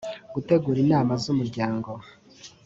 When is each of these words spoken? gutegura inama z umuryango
gutegura 0.33 0.77
inama 0.85 1.13
z 1.21 1.25
umuryango 1.33 1.89